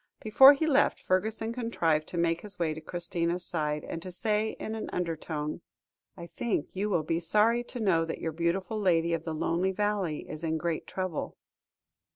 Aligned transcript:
Before 0.19 0.53
he 0.53 0.65
left, 0.65 0.99
Fergusson 0.99 1.53
contrived 1.53 2.07
to 2.07 2.17
make 2.17 2.41
his 2.41 2.57
way 2.57 2.73
to 2.73 2.81
Christina's 2.81 3.45
side, 3.45 3.83
and 3.83 4.01
to 4.01 4.09
say 4.11 4.55
in 4.59 4.73
an 4.73 4.89
undertone: 4.91 5.61
"I 6.17 6.25
think 6.25 6.75
you 6.75 6.89
will 6.89 7.03
be 7.03 7.19
sorry 7.19 7.63
to 7.65 7.79
know 7.79 8.03
that 8.05 8.17
your 8.17 8.31
beautiful 8.31 8.79
lady 8.79 9.13
of 9.13 9.25
the 9.25 9.35
lonely 9.35 9.71
valley 9.71 10.27
is 10.27 10.43
in 10.43 10.57
great 10.57 10.87
trouble." 10.87 11.37